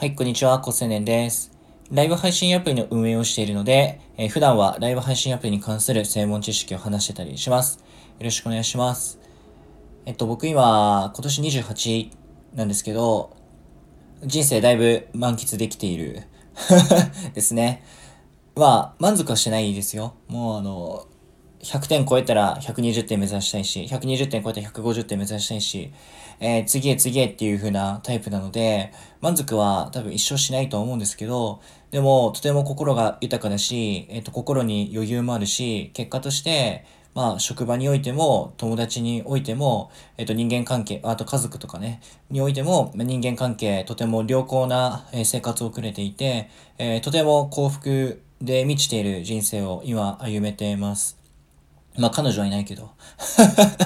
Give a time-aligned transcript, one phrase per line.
[0.00, 1.50] はい、こんにちは、コセネンです。
[1.90, 7.78] ライブ配信アプリの運営をしているので、えー、普段はライブ配信アプリに関する専門知識を話してたりします。
[7.80, 7.84] よ
[8.20, 9.18] ろしくお願いします。
[10.06, 12.10] えっと、僕今、今年28
[12.54, 13.36] なんですけど、
[14.22, 16.22] 人生だいぶ満喫できている
[17.34, 17.82] ですね。
[18.54, 20.14] まあ、満足はしてないですよ。
[20.28, 21.08] もうあの、
[21.68, 25.92] 100点超えたら120点目指したいし、120点超えたら150点目指したいし、
[26.40, 28.90] えー、次へ次へっていう風なタイプなので、
[29.20, 42.00] 満足は多分一生しないと思うんですけど、でも、とても心が豊かだし、えっ、ー、と、心に余裕もあるし、結果として、まあ、職場においても、友達においても、えっ、と、人間関係、あと家族とかね、
[42.30, 46.48] においても、人間関係、とても良好な生活をくれていて、
[46.78, 51.17] え、とても幸福で満ちている人生を今歩めています。
[51.98, 52.90] まあ彼女はいないけど。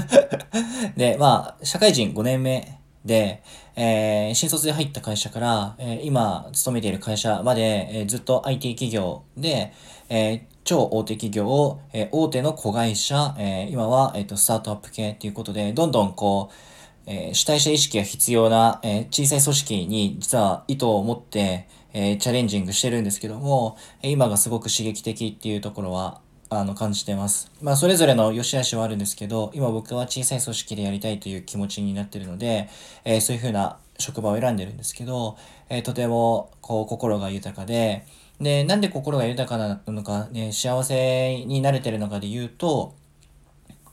[0.97, 3.43] で、まあ、社会人5年目で、
[3.75, 9.73] えー、新卒で入った会社から、えー、今勤めている会社まで、えー、ずっと IT 企業で、
[10.09, 16.55] えー、超大手企業を、えー、大手の子会社、えー、今は、えーと、スタートアップ系っていうことで、どんどんこう、
[17.07, 26.21] えー、主体者意識が必要な、えー、小さい組織に実は意図を持って、えー、チャレンジングしてるんですけども、今がすごく刺激的っていうところは
[26.55, 27.51] あの、感じてます。
[27.63, 32.69] まあ、それぞれの良し悪しはあるんですけど、今僕は小さい組織でやりたいという気持ちになってるので、
[33.05, 35.39] えー、そういうふうな職場を選んでるんですけど、
[35.71, 38.05] えー、とても、こう、心が豊かで、
[38.39, 42.95] で、なんで心が豊かなのか、ね、幸せになれてるのかで言うと、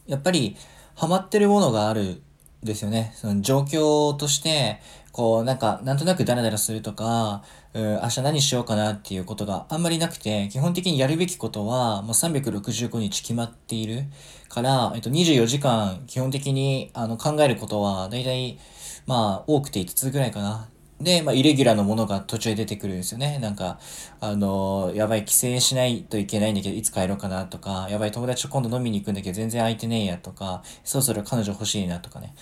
[0.05, 0.57] やっぱり、
[0.95, 2.21] ハマってるものがある
[2.63, 3.13] ですよね。
[3.15, 4.79] その状況として、
[5.11, 7.43] こう、なんか、なんとなくダラダラするとか、
[7.73, 14.03] うん、明日何しようかなっていうことがあんまりなくて、基本的にやるべきことは、もう365日決まっている
[14.49, 18.59] から、えっと、24時間、基本的に、あの、考えることは、だいたい、
[19.07, 20.69] まあ、多くて5つぐらいかな。
[21.01, 23.39] で、まあ、イレギュラーのものが途中で出てくるんですよね。
[23.39, 23.79] なんか、
[24.19, 32.33] あのー、やばい、帰省しないといけないんだけど、いつ帰ろうかなとか、やばい、友達と今度飲みに行くんだけど、全然空いてねえやとか、そろそろ彼女欲しいなとかね。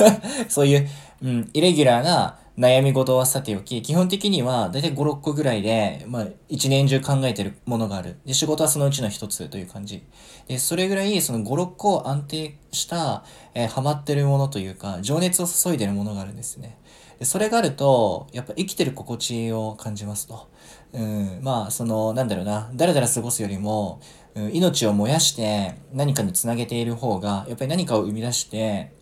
[0.48, 0.88] そういう、
[1.22, 8.16] うん、イレギュラーな悩み事はさておき、基本的には、だいたい5、6個ぐらいで、まあ、一年中考えてるものがある。
[8.24, 10.02] で、仕事はそのうちの一つという感じ。
[10.48, 16.78] で、それぐらい、その5、6個安定した、えー、ハマってるものというか、情熱を注いでるものがあるんですね。
[17.18, 20.48] でそれがあると、やっぱ生きてる心地を感じますと。
[20.92, 24.00] うん、まあ、その、なんだろうな、だらだら過ごすよりも、
[24.34, 28.92] うん、命を燃やして何かにつなげている方が、やっぱり何かを生み出して、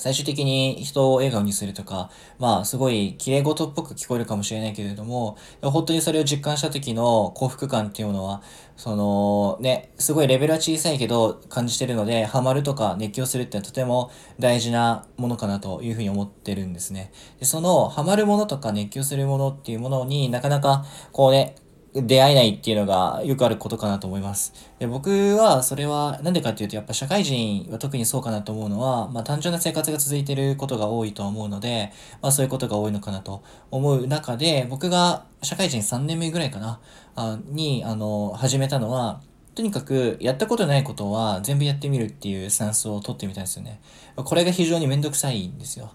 [0.00, 8.42] 最終的に人を笑顔にするとか、まあ、すごい綺麗事っぽく聞こえるかもしれないけれども、本当にそれを実感した時の幸福感っていうのは、
[8.78, 17.12] その、ね、すごいレベルは小さいけど感じてるので、ハマるとか熱狂するってとても大事なものかなというふうに思ってるんですね。
[17.38, 21.56] でその、ハマるものとか熱狂するものっていうものになかなか、こうね、
[21.92, 24.52] 出会えないっていうのがよくあることかなと思います。
[24.78, 31.92] で僕はそれはなんでかっていうとやっぱ社会人は特にそうかなと思うのは、まあ単純な生活が続いてることが多いと思うので、
[32.22, 36.80] まあそういうことが多いのかなと思う中で、僕が社会人3年目ぐらいかな、
[37.16, 39.20] あに、あの、始めたのは、
[39.54, 43.80] とにかくやったことないことは全部やってみるっていうスタンスを取ってみたんですよね。
[44.14, 45.90] これが非常にめんどくさいんですよ。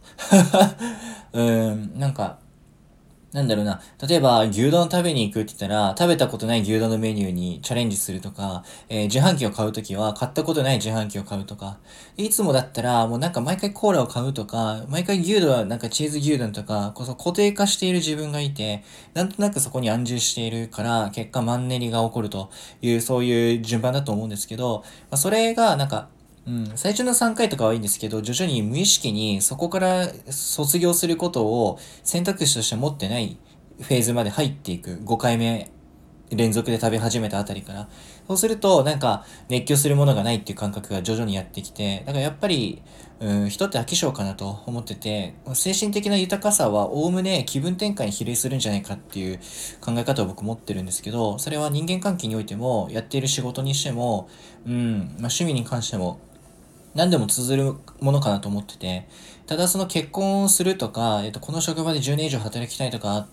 [1.32, 2.40] うん、なんか、
[3.36, 11.78] なんだろうな、例えば牛丼食べに行くって言ったら、食べたことない牛丼のメニューにチャレンジするとか、えー、自販機を買うときは買ったことない自販機を買うとか、
[12.16, 22.50] いつもだったらもうなんか毎回コーラを買うとか、毎回牛丼はなんかチーズ牛丼とか、こそ固定化している自分がいて、なんとなくそこに安住しているから、結果マンネリが起こると
[22.82, 26.08] いう、そういう順番だと思うんですけど、まあ、それがなんか、
[26.48, 33.38] うん、最初の3回とかはいいんですけど、徐々に無意識にそこから卒業することを選択肢として持ってない
[33.82, 34.92] フェーズまで入っていく。
[35.04, 35.72] 5回目
[36.32, 37.90] 連続で食べ始めたあたりから。
[38.28, 42.82] そうすると、なんか、熱狂するものがないっていう感覚が徐々にやってきて、だからやっぱり、
[43.20, 49.40] うん、人って飽き性かなと思ってて、精神的な豊かさは、おおむね気分転換に比例するんじゃないかっていう
[49.80, 54.28] 考え方を僕持ってるんですけど、それは人間関係においても、やっている仕事にしても、
[54.66, 56.20] うん、まあ、趣味に関しても、
[56.96, 59.08] 何でも通ずるものかなと思ってて、
[59.46, 63.28] ただその結婚するとか、えっと、この職場で10年以上働きたいとかっ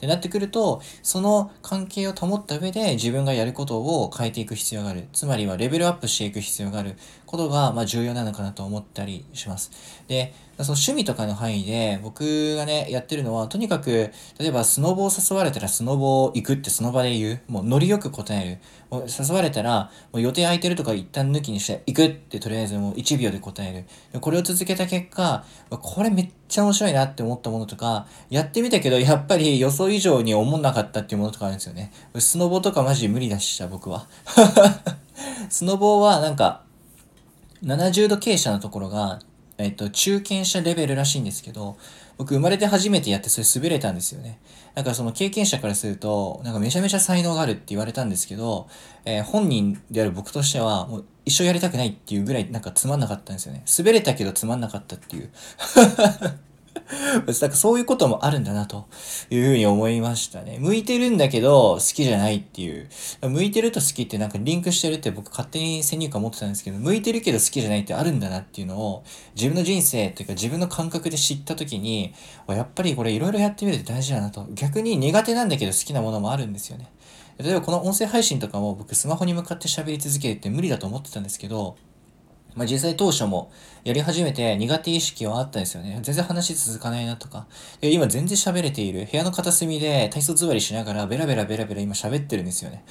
[0.00, 5.08] てなってくると、その関係を保った上で自分がやることを変えていく必要がある。
[5.12, 6.96] つまりはレベルアップしていく必要がある
[7.26, 9.70] ことが、まあ重要なのかなと思ったりします。
[10.08, 17.40] で、その趣味とかの範囲で僕がね、やってるのは、とにかく、例えばスノボを誘われたらスノボ行くってその場で言う。
[17.48, 18.58] もうノリよく答える。
[18.92, 23.72] 誘われたら、もう予定空いてるとか一旦抜きにして、行くってとりあえずもう1秒で答え
[24.12, 24.20] る。
[24.20, 31.92] これを続けた結果、これめっちゃ面白いなって思ったものとか、やってみたけど、やっぱり予想以上に思んなかったっていうものとかあるんですよね。
[32.18, 34.06] スノボとかマジ無理だしさ、僕は。
[35.48, 36.62] スノボはなんか、
[37.62, 39.20] 70度傾斜のところが、
[39.58, 41.76] えっと、中堅者レベルらしいんですけど、
[42.20, 44.40] 僕生まれて初めてやってそれ滑れたんですよね。
[44.74, 48.68] だからその経験者からすると、なんかめちゃめちゃ才能があるって言われたんですけど、
[49.06, 53.64] えー、本人である僕としては、もう一生やりたくないっていうぐらいなんかつまんなかったんですよね。
[53.78, 55.30] 滑れたけどつまんなかったっていう。
[57.40, 58.86] なんかそういうこともあるんだなと
[59.30, 60.58] いうふうに思いましたね。
[60.60, 62.88] 向いてるんだけど好きじゃないっていう。
[63.22, 69.04] 向いてると好きってなんかリンクしてるって僕勝手に先入観持ってたんですけど、向いてるけど好きじゃないってあるんだなっていうのを
[69.34, 72.12] 自分の人生というか自分の感覚で知った時に、
[72.48, 74.46] やっぱりこれいろいろやってみるって大事だなと。
[74.54, 76.90] 逆に苦手なんだけど好きなものもあるんですよね。
[77.38, 81.76] 例えばこの音声配信とかも僕スマホに向かって喋り続けるって無理だと思ってたんですけど、
[82.54, 83.50] まあ、実際当初も
[83.84, 85.98] やり始めて苦手意識はあったんですよね。
[86.02, 87.46] 全然話続かないなとか。
[87.80, 89.08] 今全然喋れている。
[89.10, 92.84] 部屋の片隅で体操座りしながらベラベラベラベラ今喋ってるんですよね。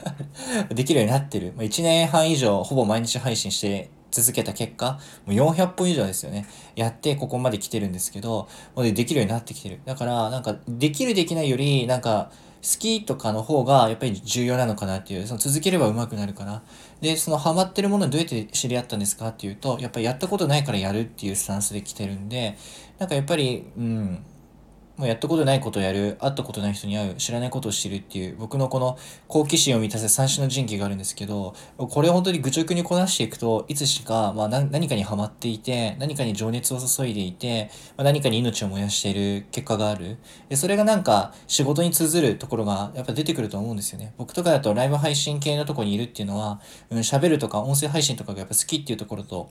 [0.74, 1.52] できるようになってる。
[1.56, 6.46] まあ、1年半以上ほぼ毎日配信して続けた結果、もう400本以上ですよね。
[6.76, 8.46] やってここまで来てるんですけど、
[8.76, 9.80] もうできるようになってきてる。
[9.86, 12.30] だから、なんか、できるできないより、なんか、
[12.62, 16.62] 好きとかの方がやっぱり重要なのかなっていう、その続ければ上手くなるから。
[17.00, 22.56] で、そのハマってるものどうやって知り合ったんですかっていうと、やっぱりやったことないからやるっていうスタンスで来てるんで、
[22.98, 24.24] なんかやっぱり、うん、
[25.02, 28.96] もうやったことないことをやる、会ったことない人に会う、知らないことを知るっていう、僕のこの
[29.26, 40.18] 好奇心を満たせ三種の神器があるんですけど、これを本当に愚直にこなしていくと、いつしか、まあ何かにハマっていて、何かに情熱を注いでいて、まあ、何かに命を燃やしている結果がある。
[40.48, 44.14] で、それがなんか仕事に通ずるところがやっぱ出てくると思うんですよね。
[44.18, 46.60] 僕とかだとライブ配信系のとこにいるっていうのは、
[46.90, 49.50] うん、喋るとか音声配信とかがやっぱ好きっていうところと、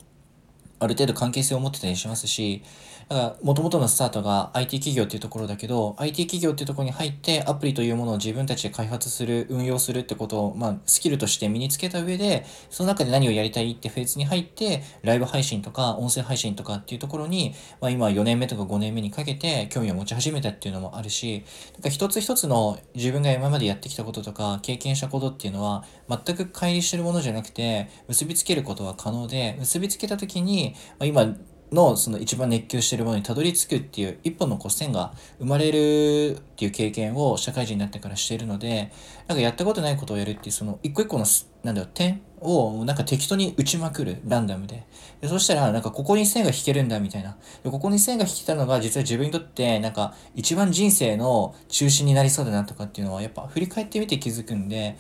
[0.80, 2.64] ある程度関係性を持ってたりしますし、
[3.12, 21.44] だから、元々のスタートが IT 企業っていうところだけど、IT 企業っていうところに入って、アプリというものを自分たちで開発する、運用するってことを、まあ、スキルとして身につけた上で、その中で何をやりたいってフェーズに入って、ライブ配信とか、音声配信とかっていうところに、まあ、今4年目とか5年目にかけて興味を持ち始めたっていうのもあるし、
[21.74, 31.36] なんか一つ一つの自分が今までやってきたこととか、経験したことっていうのは、全く乖離してるものじゃなくて、結びつけることは可能で、結びつけた時に、まあ、今、
[31.72, 38.92] のその一番熱狂しているものにたどり着くっていう一本のこう線が生まれるっていう経験を社会人になってからしているので、
[39.28, 41.26] なんかやったことないことをやるっていうその一個一個の、
[41.64, 44.86] なんだろう、点をなんか適当に打ちまくる、ランダムで。
[45.22, 47.38] でそしたら、なんかここに線が引けるんだみたいな。
[47.64, 54.98] でここに線が引けたのが実は自分にとってなんか一番人生の中心になりそうだなとかっていうのはやっぱ振り返ってみて気づくんで、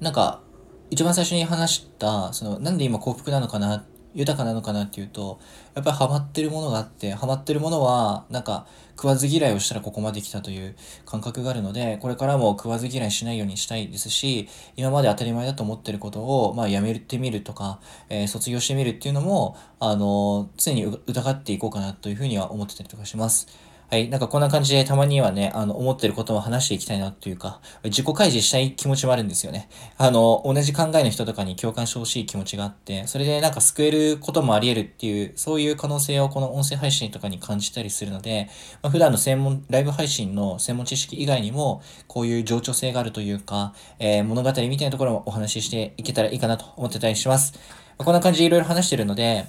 [0.00, 0.42] なんか
[0.90, 5.38] 一番最初に話した、その、なんで今幸福なのかなって豊かなのかなっていうと、
[5.74, 8.66] やっぱりハマってるものがあって、ハマってるものは、なんか、
[8.96, 10.74] 食わず嫌いをしたらここまで来たという
[11.06, 17.78] 感覚があるので、これからも食わず嫌いしないようにしたいですし、今まで当たり前だと思ってることを、まあ、やめてみるとか、
[18.08, 23.46] えー、卒業してみるっていうのも、あの、常に疑っていこうかなというふうには思ってたりとかします。
[23.90, 24.10] はい。
[24.10, 29.70] なんかこんな感じでたまにはね、あの、思ってることを話していきたいなというか、自己開示したい気持ちもあるんですよね。
[29.96, 38.50] あの、同じ考えの人とかに共感してほしい気持ちがあって、それでなんか救えることもあり得るっていう、そういう可能性をこの音声配信とかに感じたりするので、
[38.82, 47.54] まあ、普段の専門、ライブ配信の専門知識以外にも、こういう情緒性があるというか、えー、物語みたいなところもお話ししていけたらいいかなと思ってたりします。
[47.96, 49.46] まあ、こんな感じでいろいろ話してるので、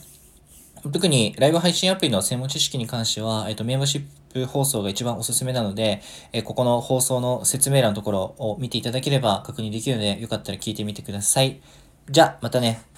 [0.94, 11.62] 特にライブ配信アプリの専門知識に関しては、えっと、メンバーシッププ放送が一番おすすめなので、えここの放送の説明欄のところを見ていただければ確認できるので、よかったら聞いてみてください。
[12.10, 12.89] じゃあ、またね。